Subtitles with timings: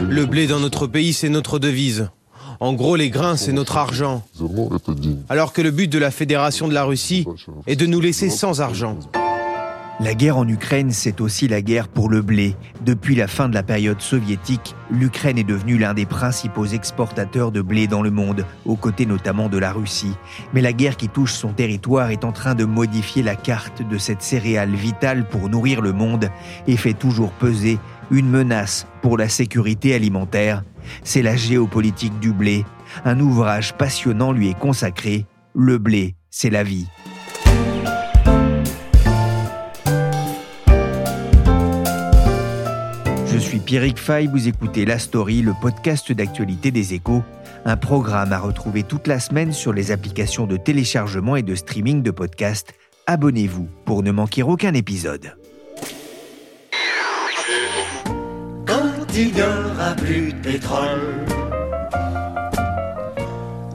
[0.00, 2.10] Le blé dans notre pays, c'est notre devise.
[2.60, 4.24] En gros, les grains, c'est notre argent.
[5.28, 7.26] Alors que le but de la Fédération de la Russie
[7.66, 8.98] est de nous laisser sans argent.
[10.00, 12.54] La guerre en Ukraine, c'est aussi la guerre pour le blé.
[12.84, 17.62] Depuis la fin de la période soviétique, l'Ukraine est devenue l'un des principaux exportateurs de
[17.62, 20.14] blé dans le monde, aux côtés notamment de la Russie.
[20.54, 23.98] Mais la guerre qui touche son territoire est en train de modifier la carte de
[23.98, 26.30] cette céréale vitale pour nourrir le monde
[26.68, 27.80] et fait toujours peser
[28.10, 30.62] une menace pour la sécurité alimentaire.
[31.04, 32.64] C'est la géopolitique du blé.
[33.04, 35.26] Un ouvrage passionnant lui est consacré.
[35.54, 36.86] Le blé, c'est la vie.
[43.26, 47.22] Je suis Pierrick Fay, vous écoutez La Story, le podcast d'actualité des échos,
[47.64, 52.02] un programme à retrouver toute la semaine sur les applications de téléchargement et de streaming
[52.02, 52.72] de podcasts.
[53.06, 55.34] Abonnez-vous pour ne manquer aucun épisode.
[59.14, 61.26] Il n'y aura plus de pétrole.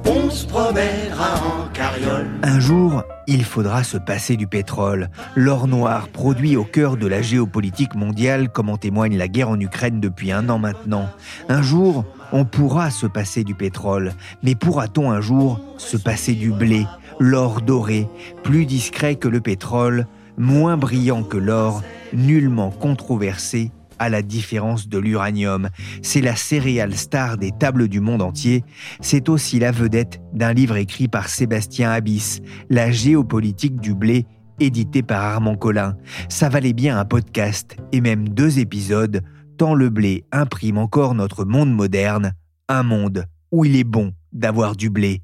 [0.06, 2.28] On se promènera en carriole.
[2.44, 7.22] Un jour, il faudra se passer du pétrole, l'or noir produit au cœur de la
[7.22, 11.10] géopolitique mondiale comme en témoigne la guerre en Ukraine depuis un an maintenant.
[11.50, 16.52] Un jour, on pourra se passer du pétrole, mais pourra-t-on un jour se passer du
[16.52, 16.86] blé,
[17.20, 18.08] l'or doré,
[18.44, 23.72] plus discret que le pétrole, moins brillant que l'or, nullement controversé
[24.04, 25.70] à la différence de l'uranium.
[26.02, 28.64] C'est la céréale star des tables du monde entier.
[29.00, 34.26] C'est aussi la vedette d'un livre écrit par Sébastien Abyss, La géopolitique du blé,
[34.60, 35.96] édité par Armand Collin.
[36.28, 39.22] Ça valait bien un podcast et même deux épisodes,
[39.58, 42.34] tant le blé imprime encore notre monde moderne,
[42.68, 45.22] un monde où il est bon d'avoir du blé.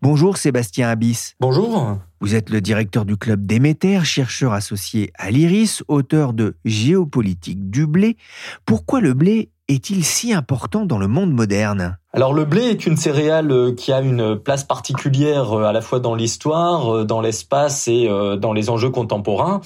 [0.00, 1.34] Bonjour Sébastien Abyss.
[1.38, 1.98] Bonjour.
[2.22, 7.84] Vous êtes le directeur du club Déméter, chercheur associé à l'IRIS, auteur de Géopolitique du
[7.88, 8.16] blé.
[8.64, 11.98] Pourquoi le blé est-il si important dans le monde moderne?
[12.12, 15.80] Alors le blé est une céréale euh, qui a une place particulière euh, à la
[15.80, 18.08] fois dans l'histoire, euh, dans l'espace et
[18.38, 19.60] dans les enjeux contemporains.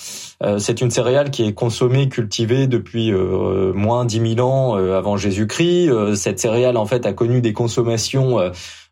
[0.58, 6.14] C'est une céréale qui est consommée, cultivée depuis moins 10 000 ans avant Jésus-Christ.
[6.14, 8.38] Cette céréale en fait a connu des consommations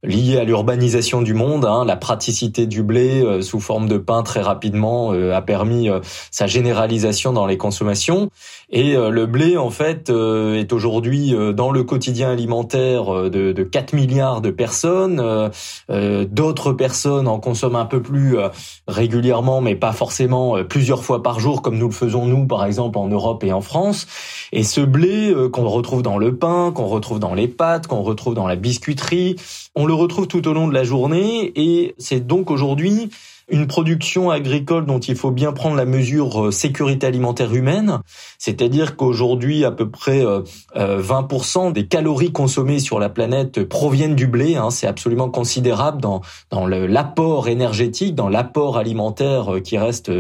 [0.05, 1.65] liées à l'urbanisation du monde.
[1.65, 1.85] Hein.
[1.85, 5.89] La praticité du blé sous forme de pain très rapidement a permis
[6.31, 8.31] sa généralisation dans les consommations.
[8.71, 14.41] Et le blé en fait est aujourd'hui dans le quotidien alimentaire de de, 4 milliards
[14.41, 15.21] de personnes.
[15.21, 15.49] Euh,
[15.91, 18.49] euh, d'autres personnes en consomment un peu plus euh,
[18.89, 22.99] régulièrement, mais pas forcément plusieurs fois par jour, comme nous le faisons nous, par exemple,
[22.99, 24.07] en Europe et en France.
[24.53, 28.35] Et ce blé qu'on retrouve dans le pain, qu'on retrouve dans les pâtes, qu'on retrouve
[28.35, 29.37] dans la biscuiterie,
[29.75, 31.53] on le retrouve tout au long de la journée.
[31.57, 33.11] Et c'est donc aujourd'hui
[33.49, 38.01] une production agricole dont il faut bien prendre la mesure euh, sécurité alimentaire humaine,
[38.39, 44.15] c'est-à-dire qu'aujourd'hui à peu près 20% euh, euh, des calories consommées sur la planète proviennent
[44.15, 44.57] du blé.
[44.57, 44.71] Hein.
[44.71, 50.11] c'est absolument considérable dans dans l'apport énergétique, dans l'apport alimentaire qui reste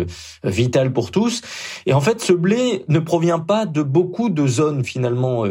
[0.43, 1.43] vital pour tous.
[1.87, 5.45] Et en fait, ce blé ne provient pas de beaucoup de zones finalement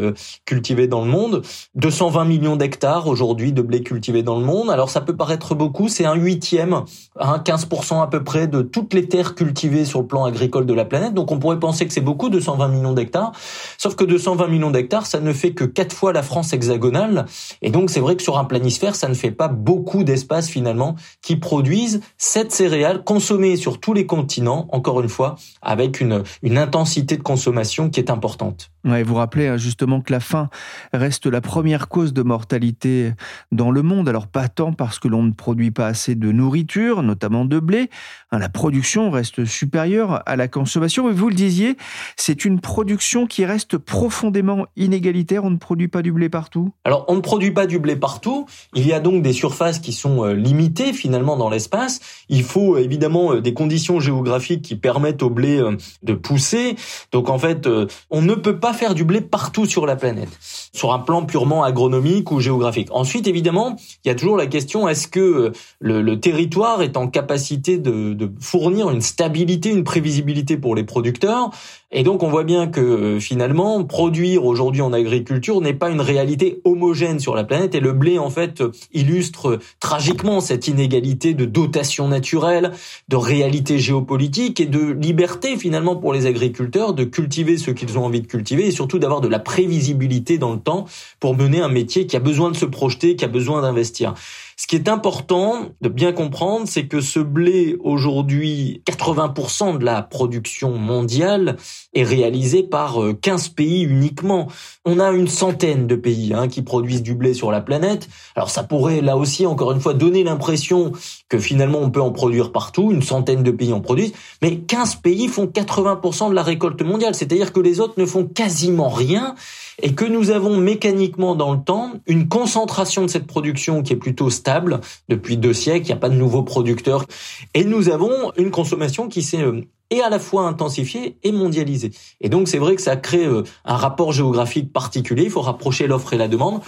[0.44, 1.42] cultivées dans le monde.
[1.74, 4.70] 220 millions d'hectares aujourd'hui de blé cultivé dans le monde.
[4.70, 6.82] Alors ça peut paraître beaucoup, c'est un huitième,
[7.18, 7.63] un 15
[8.00, 11.14] à peu près de toutes les terres cultivées sur le plan agricole de la planète.
[11.14, 13.32] Donc on pourrait penser que c'est beaucoup, 220 millions d'hectares.
[13.78, 17.26] Sauf que 220 millions d'hectares, ça ne fait que quatre fois la France hexagonale.
[17.62, 20.96] Et donc c'est vrai que sur un planisphère, ça ne fait pas beaucoup d'espace finalement
[21.22, 26.22] qui produisent cette céréale consommée sur tous les continents, encore une fois, avec une,
[26.56, 28.70] intensité de consommation qui est importante.
[28.84, 30.48] Vous rappelez hein, justement que la faim
[30.92, 33.12] reste la première cause de mortalité
[33.50, 34.08] dans le monde.
[34.08, 37.90] Alors pas tant parce que l'on ne produit pas assez de nourriture, notamment de blé.
[38.30, 41.08] Hein, la production reste supérieure à la consommation.
[41.08, 41.76] Mais vous le disiez,
[42.16, 45.44] c'est une production qui reste profondément inégalitaire.
[45.44, 46.72] On ne produit pas du blé partout?
[46.84, 48.46] Alors on ne produit pas du blé partout.
[48.74, 52.00] Il y a donc des surfaces qui sont euh, limitées finalement dans l'espace.
[52.28, 56.76] Il faut évidemment euh, des conditions géographiques qui permettent au blé euh, de pousser.
[57.12, 57.68] Donc en fait,
[58.10, 60.30] on ne peut pas faire du blé partout sur la planète,
[60.72, 62.88] sur un plan purement agronomique ou géographique.
[62.90, 67.43] Ensuite, évidemment, il y a toujours la question est-ce que le territoire est en capacité
[67.52, 71.50] de, de fournir une stabilité, une prévisibilité pour les producteurs.
[71.96, 76.00] Et donc on voit bien que euh, finalement produire aujourd'hui en agriculture n'est pas une
[76.00, 81.44] réalité homogène sur la planète et le blé en fait illustre tragiquement cette inégalité de
[81.44, 82.72] dotation naturelle,
[83.08, 88.04] de réalité géopolitique et de liberté finalement pour les agriculteurs de cultiver ce qu'ils ont
[88.04, 90.86] envie de cultiver et surtout d'avoir de la prévisibilité dans le temps
[91.20, 94.14] pour mener un métier qui a besoin de se projeter, qui a besoin d'investir.
[94.56, 100.02] Ce qui est important de bien comprendre, c'est que ce blé, aujourd'hui, 80% de la
[100.02, 101.56] production mondiale
[101.94, 104.48] est réalisé par 15 euh, pays uniquement.
[104.84, 108.08] On a une centaine de pays hein, qui produisent du blé sur la planète.
[108.36, 110.92] Alors ça pourrait, là aussi, encore une fois, donner l'impression
[111.28, 114.12] que finalement on peut en produire partout, une centaine de pays en produisent,
[114.42, 118.24] mais 15 pays font 80% de la récolte mondiale, c'est-à-dire que les autres ne font
[118.24, 119.34] quasiment rien
[119.82, 123.96] et que nous avons mécaniquement dans le temps une concentration de cette production qui est
[123.96, 127.06] plutôt stable depuis deux siècles, il n'y a pas de nouveaux producteurs,
[127.54, 129.62] et nous avons une consommation qui s'est euh,
[129.94, 131.92] et à la fois intensifiée et mondialisée.
[132.20, 135.86] Et donc c'est vrai que ça crée euh, un rapport géographique particulier, il faut rapprocher
[135.86, 136.60] l'offre et la demande.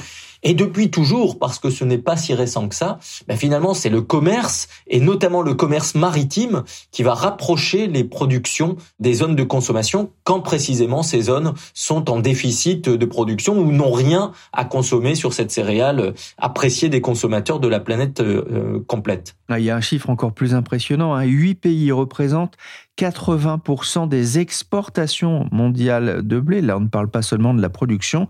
[0.48, 3.88] Et depuis toujours, parce que ce n'est pas si récent que ça, ben finalement c'est
[3.88, 6.62] le commerce, et notamment le commerce maritime,
[6.92, 12.20] qui va rapprocher les productions des zones de consommation quand précisément ces zones sont en
[12.20, 17.66] déficit de production ou n'ont rien à consommer sur cette céréale appréciée des consommateurs de
[17.66, 19.34] la planète euh, complète.
[19.48, 21.14] Ah, il y a un chiffre encore plus impressionnant.
[21.14, 21.24] Hein.
[21.24, 22.56] Huit pays représentent
[22.98, 26.62] 80% des exportations mondiales de blé.
[26.62, 28.28] Là, on ne parle pas seulement de la production.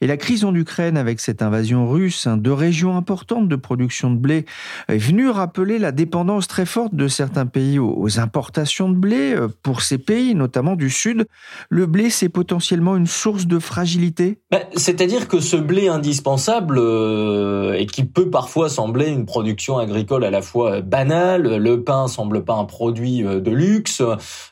[0.00, 1.55] Et la crise en Ukraine, avec cette invasion
[1.88, 4.44] russe hein, de régions importantes de production de blé,
[4.88, 9.34] est venue rappeler la dépendance très forte de certains pays aux importations de blé.
[9.34, 11.26] Euh, pour ces pays, notamment du Sud,
[11.68, 14.38] le blé, c'est potentiellement une source de fragilité?
[14.50, 20.24] Ben, C'est-à-dire que ce blé indispensable, euh, et qui peut parfois sembler une production agricole
[20.24, 24.02] à la fois banale, le pain semble pas un produit euh, de luxe,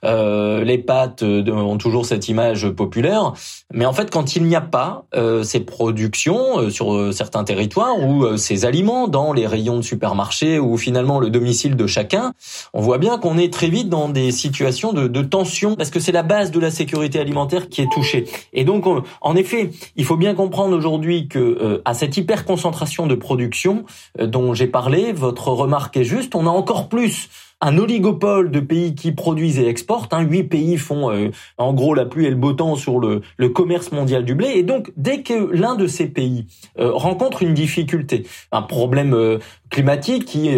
[0.02, 3.34] les pâtes ont toujours cette image populaire,
[3.72, 8.36] mais en fait, quand il n'y a pas euh, ces productions sur certains territoires ou
[8.36, 12.32] ces aliments dans les rayons de supermarché ou finalement le domicile de chacun,
[12.72, 15.98] on voit bien qu'on est très vite dans des situations de, de tension parce que
[15.98, 18.26] c'est la base de la sécurité alimentaire qui est touchée.
[18.52, 18.84] Et donc,
[19.20, 23.84] en effet, il faut bien comprendre aujourd'hui que à cette hyper concentration de production
[24.18, 27.28] dont j'ai parlé, votre remarque est juste, on a encore plus
[27.64, 30.12] un oligopole de pays qui produisent et exportent.
[30.12, 30.20] Hein.
[30.20, 33.48] Huit pays font euh, en gros la pluie et le beau temps sur le, le
[33.48, 34.52] commerce mondial du blé.
[34.54, 36.46] Et donc, dès que l'un de ces pays
[36.78, 39.38] euh, rencontre une difficulté, un problème euh,
[39.74, 40.56] climatique qui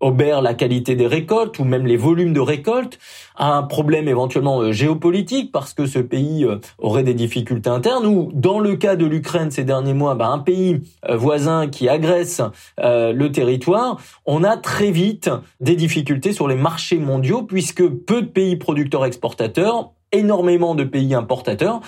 [0.00, 2.98] obère la qualité des récoltes ou même les volumes de récoltes,
[3.38, 8.76] un problème éventuellement géopolitique parce que ce pays aurait des difficultés internes, ou dans le
[8.76, 12.42] cas de l'Ukraine ces derniers mois, bah, un pays voisin qui agresse
[12.76, 15.30] le territoire, on a très vite
[15.60, 21.14] des difficultés sur les marchés mondiaux puisque peu de pays producteurs exportateurs énormément de pays
[21.14, 21.80] importateurs.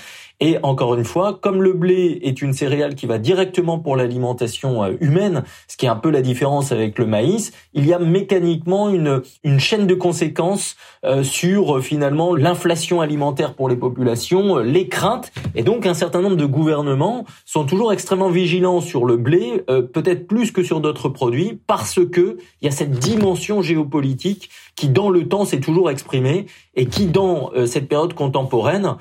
[0.43, 4.83] Et encore une fois, comme le blé est une céréale qui va directement pour l'alimentation
[4.83, 7.99] euh, humaine, ce qui est un peu la différence avec le maïs, il y a
[7.99, 14.57] mécaniquement une, une chaîne de conséquences euh, sur euh, finalement l'inflation alimentaire pour les populations,
[14.59, 19.19] les craintes, et donc un certain nombre de gouvernements sont toujours extrêmement vigilants sur le
[19.19, 24.51] blé, peut-être plus que sur d'autres produits, parce que il y a cette dimension géopolitique
[24.77, 28.97] qui dans le temps s'est toujours exprimée et qui dans cette période contemporaine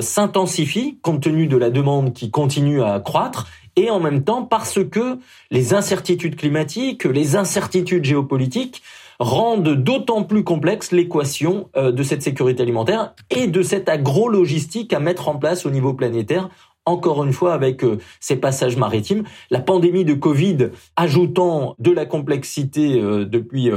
[0.00, 0.69] s'intensifie
[1.02, 5.18] compte tenu de la demande qui continue à croître et en même temps parce que
[5.50, 8.82] les incertitudes climatiques, les incertitudes géopolitiques
[9.18, 15.00] rendent d'autant plus complexe l'équation euh, de cette sécurité alimentaire et de cette agro-logistique à
[15.00, 16.48] mettre en place au niveau planétaire
[16.86, 19.24] encore une fois avec euh, ces passages maritimes.
[19.50, 23.70] La pandémie de Covid ajoutant de la complexité euh, depuis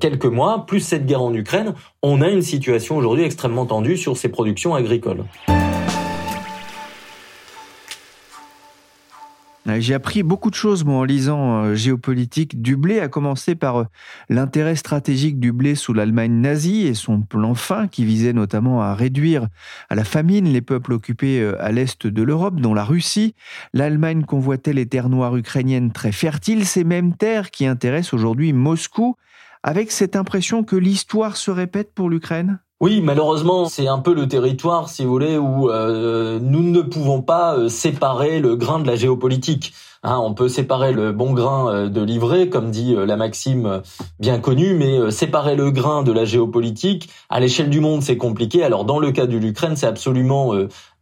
[0.00, 4.16] quelques mois, plus cette guerre en Ukraine, on a une situation aujourd'hui extrêmement tendue sur
[4.16, 5.24] ces productions agricoles.
[9.68, 12.62] J'ai appris beaucoup de choses moi en lisant euh, géopolitique.
[12.62, 13.84] Du blé, à commencer par euh,
[14.28, 18.94] l'intérêt stratégique du blé sous l'Allemagne nazie et son plan fin qui visait notamment à
[18.94, 19.48] réduire
[19.90, 23.34] à la famine les peuples occupés euh, à l'est de l'Europe, dont la Russie.
[23.72, 29.16] L'Allemagne convoitait les terres noires ukrainiennes très fertiles, ces mêmes terres qui intéressent aujourd'hui Moscou,
[29.64, 34.28] avec cette impression que l'histoire se répète pour l'Ukraine oui, malheureusement, c'est un peu le
[34.28, 38.86] territoire, si vous voulez, où euh, nous ne pouvons pas euh, séparer le grain de
[38.86, 39.72] la géopolitique.
[40.02, 43.82] Hein, on peut séparer le bon grain de l'ivraie, comme dit la maxime
[44.20, 48.62] bien connue, mais séparer le grain de la géopolitique à l'échelle du monde, c'est compliqué.
[48.62, 50.52] Alors dans le cas de l'Ukraine, c'est absolument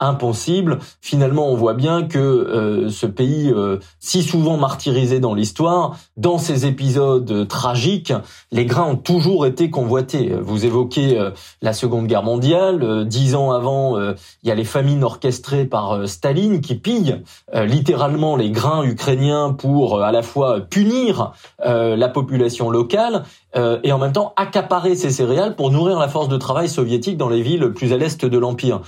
[0.05, 0.79] impossible.
[1.01, 6.39] Finalement, on voit bien que euh, ce pays, euh, si souvent martyrisé dans l'histoire, dans
[6.39, 8.13] ces épisodes tragiques,
[8.53, 10.33] les grains ont toujours été convoités.
[10.41, 11.31] Vous évoquez euh,
[11.63, 13.07] la Seconde Guerre mondiale.
[13.07, 18.51] dix ans avant, il y a les famines orchestrées par Staline qui pillent littéralement les
[18.51, 21.33] grains ukrainiens pour à la fois punir
[21.65, 26.37] la population locale et en même temps accaparer ces céréales pour nourrir la force de
[26.37, 28.81] travail soviétique dans les villes plus à l'est de l'Empire.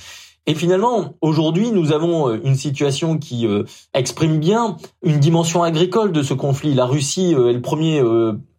[0.47, 6.12] Et finalement, aujourd'hui, nous avons euh, une situation qui euh, exprime bien une dimension agricole
[6.12, 6.73] de ce conflit.
[6.73, 8.03] La Russie euh, est le premier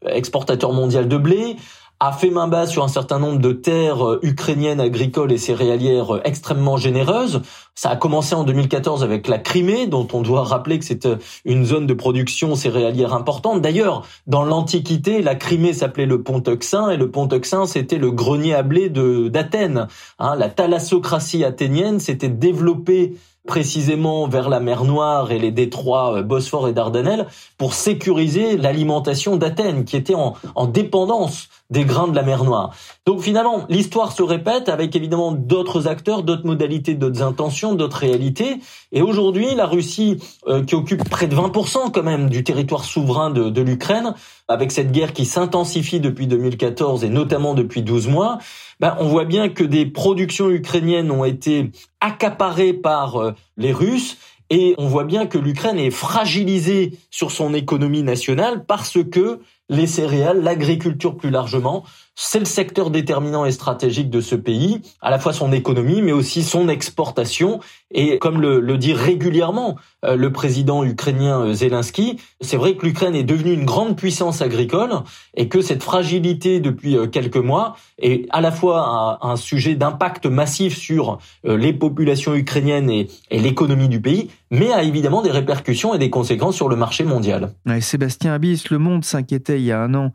[0.05, 1.55] exportateur mondial de blé
[1.99, 6.15] a fait main basse sur un certain nombre de terres euh, ukrainiennes agricoles et céréalières
[6.15, 7.41] euh, extrêmement généreuses.
[7.73, 11.15] Ça a commencé en 2014 avec la Crimée, dont on doit rappeler que c'est euh,
[11.43, 13.61] une zone de production céréalière importante.
[13.61, 18.11] D'ailleurs, dans l'Antiquité, la Crimée s'appelait le Pont Euxin et le Pont Euxin, c'était le
[18.11, 19.87] grenier à blé d'Athènes.
[20.19, 23.15] Hein, la thalassocratie athénienne s'était développée
[23.47, 27.25] précisément vers la mer Noire et les détroits Bosphore et Dardanelles
[27.57, 32.75] pour sécuriser l'alimentation d'Athènes, qui était en, en dépendance des grains de la mer Noire.
[33.07, 38.57] Donc finalement, l'histoire se répète avec évidemment d'autres acteurs, d'autres modalités, d'autres intentions, d'autres réalités.
[38.91, 40.17] Et aujourd'hui, la Russie,
[40.49, 44.13] euh, qui occupe près de 20% quand même du territoire souverain de, de l'Ukraine,
[44.49, 48.39] avec cette guerre qui s'intensifie depuis 2014 et notamment depuis 12 mois,
[48.81, 51.71] ben, on voit bien que des productions ukrainiennes ont été
[52.01, 54.17] accaparées par euh, les Russes
[54.49, 59.87] et on voit bien que l'Ukraine est fragilisée sur son économie nationale parce que les
[59.87, 61.83] céréales, l'agriculture plus largement,
[62.19, 66.11] c'est le secteur déterminant et stratégique de ce pays, à la fois son économie, mais
[66.11, 67.59] aussi son exportation.
[67.91, 73.15] Et comme le, dit régulièrement euh, le président ukrainien euh, Zelensky, c'est vrai que l'Ukraine
[73.15, 74.89] est devenue une grande puissance agricole
[75.35, 80.25] et que cette fragilité depuis euh, quelques mois est à la fois un, sujet d'impact
[80.25, 85.99] massif sur les populations ukrainiennes et, l'économie du pays, mais a évidemment des répercussions et
[85.99, 87.51] des conséquences sur le marché mondial.
[87.79, 90.13] Sébastien Abyss, Le Monde s'inquiétait il y a un an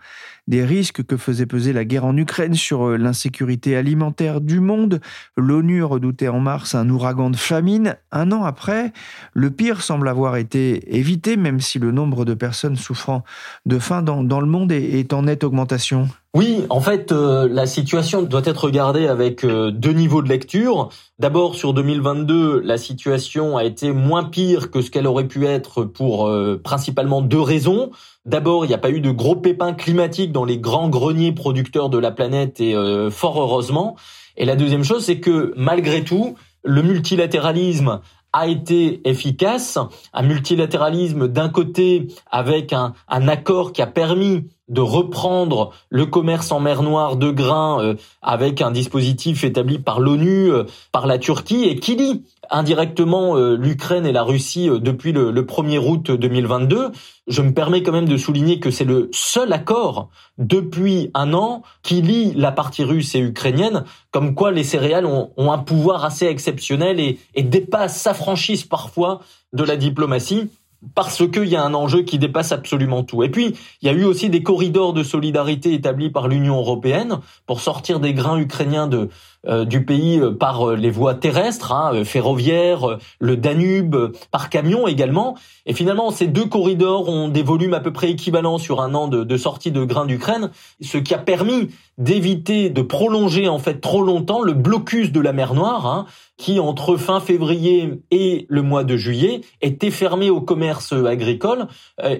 [0.48, 5.00] des risques que faisait peser la guerre en Ukraine sur euh, l'insécurité alimentaire du monde.
[5.36, 7.96] L'ONU redoutait en mars un ouragan de famine.
[8.10, 8.92] Un an après,
[9.34, 13.22] le pire semble avoir été évité, même si le nombre de personnes souffrant
[13.66, 16.08] de faim dans, le monde est, en nette augmentation.
[16.34, 20.88] Oui, en fait, euh, la situation doit être regardée avec euh, deux niveaux de lecture.
[21.18, 25.84] D'abord, sur 2022, la situation a été moins pire que ce qu'elle aurait pu être
[25.84, 26.32] pour
[26.64, 27.90] principalement deux raisons.
[28.24, 31.90] D'abord, il n'y a pas eu de gros pépins climatiques dans les grands greniers producteurs
[31.90, 33.96] de la planète et euh, fort heureusement.
[34.36, 38.00] Et la deuxième chose, c'est que malgré tout, le multilatéralisme
[38.32, 39.78] a été efficace,
[40.14, 46.52] un multilatéralisme d'un côté avec un, un accord qui a permis de reprendre le commerce
[46.52, 51.18] en mer Noire de grains euh, avec un dispositif établi par l'ONU, euh, par la
[51.18, 56.10] Turquie, et qui lie indirectement euh, l'Ukraine et la Russie depuis le, le 1er août
[56.12, 56.90] 2022.
[57.26, 61.62] Je me permets quand même de souligner que c'est le seul accord depuis un an
[61.82, 66.04] qui lie la partie russe et ukrainienne, comme quoi les céréales ont, ont un pouvoir
[66.04, 69.20] assez exceptionnel et, et dépassent, s'affranchissent parfois
[69.52, 70.50] de la diplomatie
[70.94, 73.22] parce qu'il y a un enjeu qui dépasse absolument tout.
[73.22, 77.18] Et puis, il y a eu aussi des corridors de solidarité établis par l'Union européenne
[77.46, 79.08] pour sortir des grains ukrainiens de,
[79.44, 83.96] du pays euh, par euh, les voies terrestres, hein, ferroviaires, le Danube,
[84.30, 85.36] par camion également.
[85.66, 89.08] Et finalement, ces deux corridors ont des volumes à peu près équivalents sur un an
[89.08, 93.80] de, de sortie de grains d'Ukraine, ce qui a permis d'éviter de prolonger en fait
[93.80, 96.06] trop longtemps le blocus de la mer Noire, hein,
[96.38, 101.66] qui entre fin février et le mois de juillet était fermé au commerce agricole.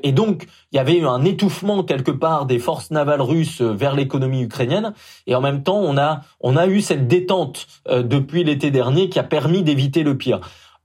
[0.02, 3.96] Et donc, il y avait eu un étouffement quelque part des forces navales russes vers
[3.96, 4.92] l'économie ukrainienne.
[5.26, 9.10] Et en même temps, on a on a eu cette détente euh, depuis l'été dernier
[9.10, 10.40] qui a permis d'éviter le pire.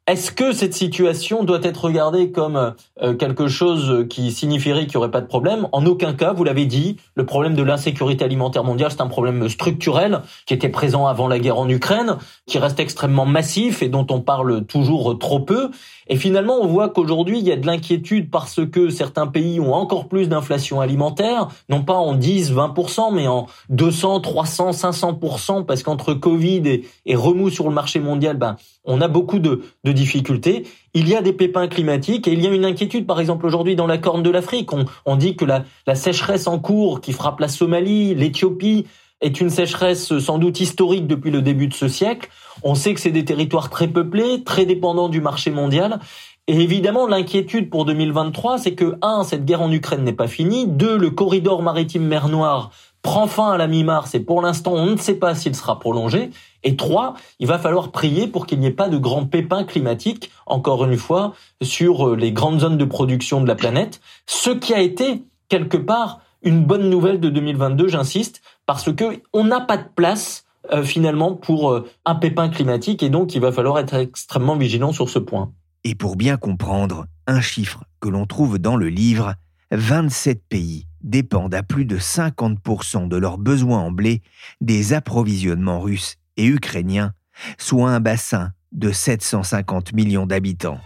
[0.07, 4.97] Est-ce que cette situation doit être regardée comme euh, quelque chose qui signifierait qu'il n'y
[4.97, 5.67] aurait pas de problème?
[5.71, 9.47] En aucun cas, vous l'avez dit, le problème de l'insécurité alimentaire mondiale, c'est un problème
[9.47, 14.07] structurel qui était présent avant la guerre en Ukraine, qui reste extrêmement massif et dont
[14.09, 15.71] on parle toujours trop peu.
[16.09, 19.73] Et finalement, on voit qu'aujourd'hui, il y a de l'inquiétude parce que certains pays ont
[19.73, 25.83] encore plus d'inflation alimentaire, non pas en 10, 20%, mais en 200, 300, 500%, parce
[25.83, 30.65] qu'entre Covid et, remous sur le marché mondial, ben, on a beaucoup de, difficultés.
[30.93, 33.75] Il y a des pépins climatiques et il y a une inquiétude, par exemple, aujourd'hui
[33.75, 34.73] dans la Corne de l'Afrique.
[34.73, 38.85] On, on dit que la, la sécheresse en cours qui frappe la Somalie, l'Éthiopie,
[39.21, 42.29] est une sécheresse sans doute historique depuis le début de ce siècle.
[42.63, 45.99] On sait que c'est des territoires très peuplés, très dépendants du marché mondial.
[46.47, 50.67] Et évidemment, l'inquiétude pour 2023, c'est que, un, cette guerre en Ukraine n'est pas finie,
[50.67, 52.71] deux, le corridor maritime mer Noire
[53.01, 56.29] prend fin à la mi-mars et pour l'instant, on ne sait pas s'il sera prolongé.
[56.63, 60.31] Et trois, il va falloir prier pour qu'il n'y ait pas de grands pépins climatiques,
[60.45, 64.01] encore une fois, sur les grandes zones de production de la planète.
[64.25, 69.45] Ce qui a été, quelque part, une bonne nouvelle de 2022, j'insiste, parce que on
[69.45, 73.51] n'a pas de place euh, finalement pour euh, un pépin climatique et donc il va
[73.51, 75.51] falloir être extrêmement vigilant sur ce point.
[75.83, 79.33] Et pour bien comprendre, un chiffre que l'on trouve dans le livre,
[79.71, 84.21] 27 pays dépendent à plus de 50% de leurs besoins en blé
[84.61, 87.13] des approvisionnements russes et ukrainiens,
[87.57, 90.79] soit un bassin de 750 millions d'habitants.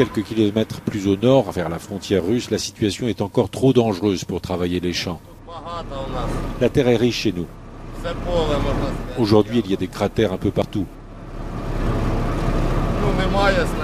[0.00, 4.24] Quelques kilomètres plus au nord, vers la frontière russe, la situation est encore trop dangereuse
[4.24, 5.20] pour travailler les champs.
[6.58, 7.44] La terre est riche chez nous.
[9.18, 10.86] Aujourd'hui, il y a des cratères un peu partout.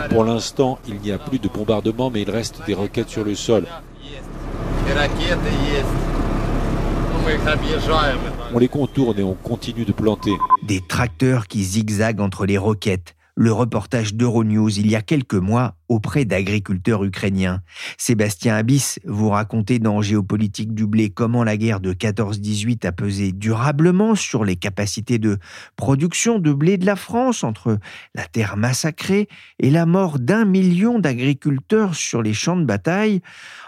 [0.08, 3.34] Pour l'instant, il n'y a plus de bombardement, mais il reste des roquettes sur le
[3.34, 3.66] sol.
[8.54, 10.32] On les contourne et on continue de planter.
[10.62, 15.76] Des tracteurs qui zigzaguent entre les roquettes, le reportage d'Euronews il y a quelques mois
[15.88, 17.62] auprès d'agriculteurs ukrainiens.
[17.98, 23.32] Sébastien Abyss vous racontait dans Géopolitique du blé comment la guerre de 14-18 a pesé
[23.32, 25.38] durablement sur les capacités de
[25.76, 27.78] production de blé de la France entre
[28.14, 29.28] la terre massacrée
[29.60, 33.20] et la mort d'un million d'agriculteurs sur les champs de bataille.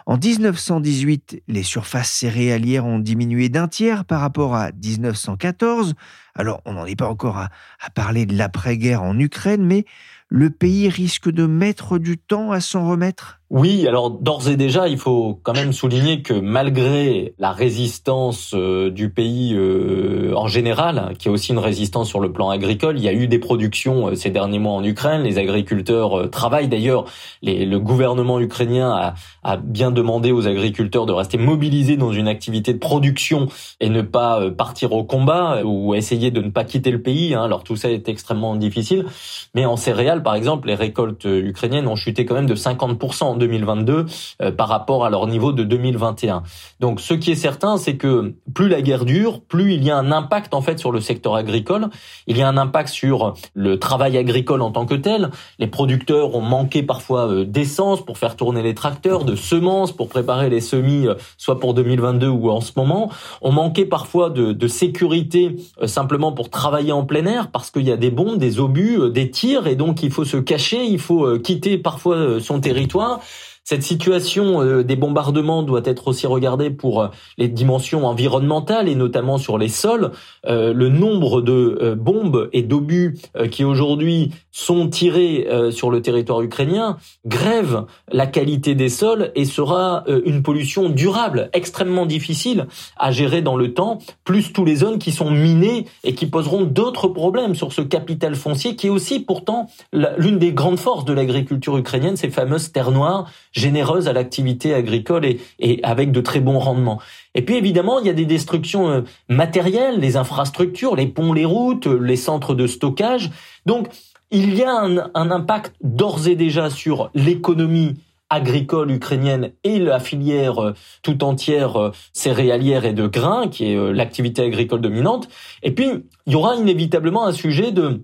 [0.07, 5.95] En 1918, les surfaces céréalières ont diminué d'un tiers par rapport à 1914.
[6.39, 7.51] Alors, on n'en est pas encore à,
[7.95, 9.85] parler de l'après-guerre en Ukraine, mais
[10.29, 13.39] le pays risque de mettre du temps à s'en remettre?
[13.51, 18.91] Oui, alors d'ores et déjà, il faut quand même souligner que malgré la résistance euh,
[18.91, 23.05] du pays euh, en général, qui est aussi une résistance sur le plan agricole, il
[23.05, 25.23] y a eu des productions euh, ces derniers mois en Ukraine.
[25.23, 27.07] Les agriculteurs travaillent d'ailleurs.
[27.43, 32.75] Le gouvernement ukrainien a, a, bien demandé aux agriculteurs de rester mobilisés dans une activité
[32.75, 33.49] de production
[33.81, 37.35] et ne pas partir au combat ou essayer de ne pas quitter le pays.
[37.35, 37.45] Hein.
[37.45, 39.07] Alors tout ça est extrêmement difficile.
[39.55, 44.07] Mais en céréales, par exemple, les récoltes ukrainiennes ont chuté quand même de 50% 2022
[44.43, 46.43] euh, par rapport à leur niveau de 2021.
[46.81, 49.97] Donc ce qui est certain, c'est que plus la guerre dure, plus il y a
[49.97, 51.89] un impact en fait sur le secteur agricole.
[52.27, 55.31] Il y a un impact sur le travail agricole en tant que tel.
[55.59, 60.09] Les producteurs ont manqué parfois euh, d'essence pour faire tourner les tracteurs, de semences pour
[60.09, 63.11] préparer les semis, euh, soit pour 2022 ou en ce moment.
[63.43, 67.93] On manquait parfois de, de sécurité simplement pour travailler en plein air parce qu'il y
[67.93, 71.79] a des bombes, des obus, des tirs et donc faut se cacher, il faut quitter
[71.79, 73.21] parfois son territoire
[73.69, 78.95] cette situation euh, des bombardements doit être aussi regardée pour euh, les dimensions environnementales et
[78.95, 80.13] notamment sur les sols.
[80.47, 83.19] Euh, le nombre de bombes et d'obus
[83.51, 90.05] qui aujourd'hui sont tirés sur le territoire ukrainien grève la qualité des sols et sera
[90.25, 95.13] une pollution durable, extrêmement difficile à gérer dans le temps, plus tous les zones qui
[95.13, 99.69] sont minées et qui poseront d'autres problèmes sur ce capital foncier qui est aussi pourtant
[99.93, 105.27] l'une des grandes forces de l'agriculture ukrainienne, ces fameuses terres noires généreuse à l'activité agricole
[105.27, 107.01] et, avec de très bons rendements.
[107.35, 111.45] Et puis évidemment, il y a des destructions euh, matérielles, les infrastructures, les ponts, les
[111.45, 113.31] routes, euh, les centres de stockage.
[113.67, 113.89] Donc
[114.31, 117.97] il y a un, impact d'ores et déjà sur l'économie
[118.31, 124.43] agricole ukrainienne et la filière euh, tout entière céréalière et de grains, qui est l'activité
[124.43, 125.29] agricole dominante.
[125.63, 125.89] Et puis,
[126.27, 128.03] il y aura inévitablement un sujet de,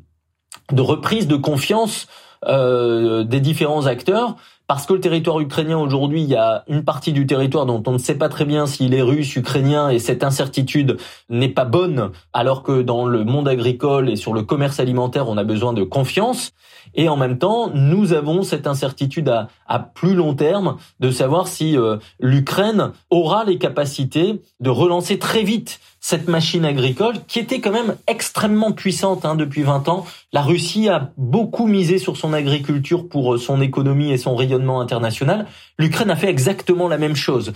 [0.72, 2.06] de reprise de confiance
[2.46, 4.36] euh, des différents acteurs
[4.66, 7.92] parce que le territoire ukrainien aujourd'hui, il y a une partie du territoire dont on
[7.92, 10.96] ne sait pas très bien s'il est russe, ukrainien, et cette incertitude
[11.28, 15.36] n'est pas bonne, alors que dans le monde agricole et sur le commerce alimentaire, on
[15.36, 16.52] a besoin de confiance.
[16.94, 21.76] Et en même temps, nous avons cette incertitude à, plus long terme de savoir si
[21.76, 27.72] euh, l'Ukraine aura les capacités de relancer très vite cette machine agricole qui était quand
[27.72, 30.04] même extrêmement puissante hein, depuis 20 ans.
[30.32, 34.53] La Russie a beaucoup misé sur son agriculture pour euh, son économie et son rayonnement
[34.80, 35.46] international.
[35.78, 37.52] L'Ukraine a fait exactement la même chose.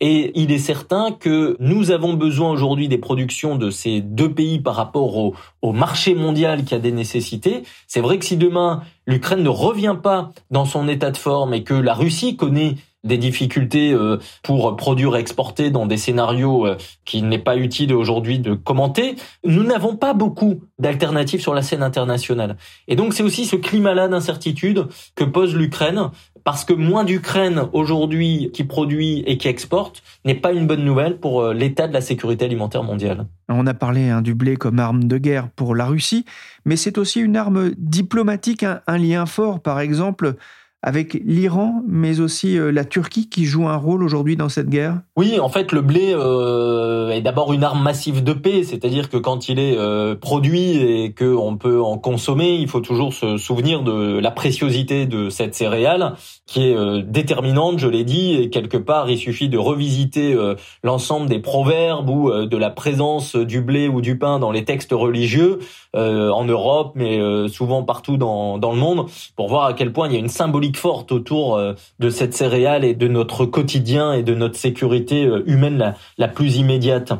[0.00, 4.58] Et il est certain que nous avons besoin aujourd'hui des productions de ces deux pays
[4.58, 7.64] par rapport au, marché mondial qui a des nécessités.
[7.86, 11.64] C'est vrai que si demain l'Ukraine ne revient pas dans son état de forme et
[11.64, 16.76] que la Russie connaît des difficultés euh, pour produire et exporter dans des scénarios euh,
[17.04, 21.82] qu'il n'est pas utile aujourd'hui de commenter, nous n'avons pas beaucoup d'alternatives sur la scène
[21.82, 22.56] internationale.
[22.88, 26.10] Et donc c'est aussi ce climat-là d'incertitude que pose l'Ukraine,
[26.44, 31.18] parce que moins d'Ukraine aujourd'hui qui produit et qui exporte n'est pas une bonne nouvelle
[31.18, 33.26] pour euh, l'état de la sécurité alimentaire mondiale.
[33.48, 36.24] On a parlé hein, du blé comme arme de guerre pour la Russie,
[36.64, 40.36] mais c'est aussi une arme diplomatique, un lien fort par exemple
[40.82, 45.00] avec l'Iran, mais aussi euh, la Turquie qui joue un rôle aujourd'hui dans cette guerre?
[45.14, 49.18] Oui, en fait, le blé euh, est d'abord une arme massive de paix, c'est-à-dire que
[49.18, 53.82] quand il est euh, produit et qu'on peut en consommer, il faut toujours se souvenir
[53.82, 56.14] de la préciosité de cette céréale
[56.46, 60.36] qui est déterminante, je l'ai dit, et quelque part, il suffit de revisiter
[60.82, 64.90] l'ensemble des proverbes ou de la présence du blé ou du pain dans les textes
[64.90, 65.60] religieux
[65.94, 70.14] en Europe, mais souvent partout dans, dans le monde, pour voir à quel point il
[70.14, 74.22] y a une symbolique forte autour euh, de cette céréale et de notre quotidien et
[74.22, 77.12] de notre sécurité euh, humaine la, plus immédiate.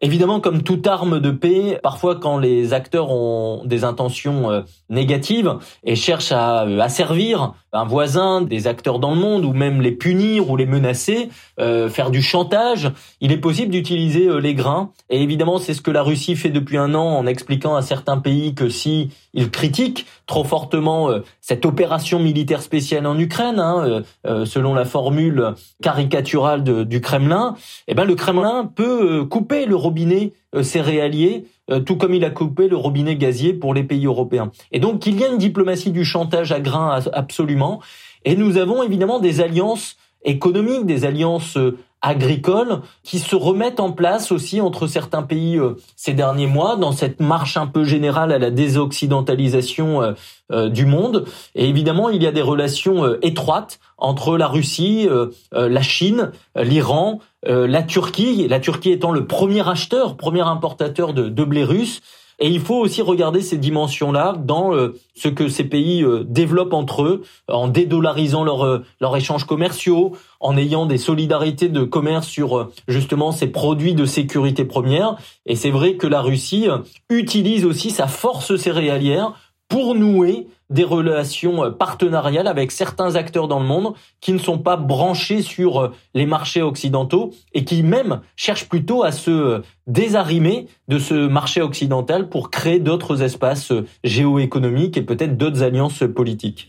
[0.00, 5.56] Évidemment, comme toute arme de paix, parfois quand les acteurs ont des intentions euh, négatives
[5.84, 10.50] et cherchent à asservir un voisin, des acteurs dans le monde, ou même les punir
[10.50, 11.28] ou les menacer,
[11.60, 14.90] euh, faire du chantage, il est possible d'utiliser euh, les grains.
[15.08, 18.18] Et évidemment, c'est ce que la Russie fait depuis un an en expliquant à certains
[18.18, 24.02] pays que si ils critiquent trop fortement euh, cette opération militaire spéciale en Ukraine, hein,
[24.44, 27.54] selon la formule caricaturale du Kremlin,
[27.88, 31.44] eh ben le Kremlin peut couper le robinet céréalier
[31.86, 34.50] tout comme il a coupé le robinet gazier pour les pays européens.
[34.72, 37.80] Et donc il y a une diplomatie du chantage à grains absolument
[38.24, 43.92] et nous avons évidemment des alliances économiques, des alliances euh, agricoles qui se remettent en
[43.92, 48.32] place aussi entre certains pays euh, ces derniers mois dans cette marche un peu générale
[48.32, 50.14] à la désoccidentalisation
[50.50, 51.26] euh, du monde.
[51.54, 55.08] Et évidemment, il y a des relations étroites entre la Russie,
[55.52, 61.44] la Chine, l'Iran, la Turquie, la Turquie étant le premier acheteur, premier importateur de, de
[61.44, 62.00] blé russe,
[62.40, 66.72] et il faut aussi regarder ces dimensions-là dans euh, ce que ces pays euh, développent
[66.72, 72.26] entre eux, en dédollarisant leurs euh, leurs échanges commerciaux, en ayant des solidarités de commerce
[72.26, 75.16] sur justement ces produits de sécurité première.
[75.44, 76.68] Et c'est vrai que la Russie
[77.10, 79.34] utilise aussi sa force céréalière
[79.70, 84.58] pour nouer des relations euh, partenariales avec certains acteurs dans le monde qui ne sont
[84.58, 89.58] pas branchés sur euh, les marchés occidentaux et qui même cherchent plutôt à se euh,
[89.86, 93.72] désarrimer de ce marché occidental pour créer d'autres espaces
[94.04, 96.68] géoéconomiques et peut-être d'autres alliances politiques.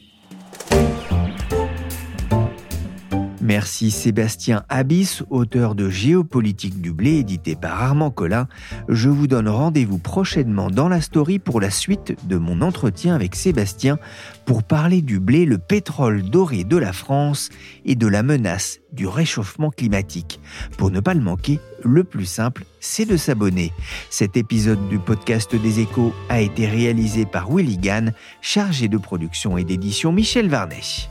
[3.51, 8.47] Merci Sébastien Abyss, auteur de Géopolitique du blé, édité par Armand Collin.
[8.87, 13.35] Je vous donne rendez-vous prochainement dans la story pour la suite de mon entretien avec
[13.35, 13.99] Sébastien
[14.45, 17.49] pour parler du blé, le pétrole doré de la France
[17.83, 20.39] et de la menace du réchauffement climatique.
[20.77, 23.73] Pour ne pas le manquer, le plus simple, c'est de s'abonner.
[24.09, 29.57] Cet épisode du podcast des échos a été réalisé par Willy Gann, chargé de production
[29.57, 31.09] et d'édition Michel Varnet.